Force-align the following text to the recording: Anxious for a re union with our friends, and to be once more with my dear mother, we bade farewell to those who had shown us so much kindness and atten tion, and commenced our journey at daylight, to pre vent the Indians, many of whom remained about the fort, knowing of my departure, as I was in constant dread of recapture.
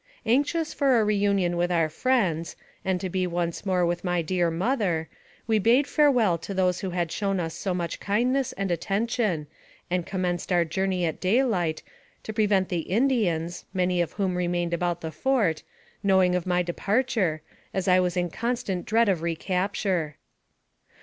Anxious 0.25 0.73
for 0.73 0.99
a 0.99 1.03
re 1.05 1.15
union 1.15 1.55
with 1.57 1.71
our 1.71 1.87
friends, 1.87 2.55
and 2.83 2.99
to 2.99 3.07
be 3.07 3.27
once 3.27 3.67
more 3.67 3.85
with 3.85 4.03
my 4.03 4.23
dear 4.23 4.49
mother, 4.49 5.09
we 5.45 5.59
bade 5.59 5.85
farewell 5.85 6.39
to 6.39 6.55
those 6.55 6.79
who 6.79 6.89
had 6.89 7.11
shown 7.11 7.39
us 7.39 7.53
so 7.53 7.71
much 7.71 7.99
kindness 7.99 8.51
and 8.53 8.71
atten 8.71 9.05
tion, 9.07 9.45
and 9.91 10.07
commenced 10.07 10.51
our 10.51 10.65
journey 10.65 11.05
at 11.05 11.19
daylight, 11.19 11.83
to 12.23 12.33
pre 12.33 12.47
vent 12.47 12.69
the 12.69 12.79
Indians, 12.89 13.65
many 13.75 14.01
of 14.01 14.13
whom 14.13 14.35
remained 14.35 14.73
about 14.73 15.01
the 15.01 15.11
fort, 15.11 15.61
knowing 16.01 16.33
of 16.33 16.47
my 16.47 16.63
departure, 16.63 17.43
as 17.71 17.87
I 17.87 17.99
was 17.99 18.17
in 18.17 18.31
constant 18.31 18.87
dread 18.87 19.07
of 19.07 19.21
recapture. 19.21 20.17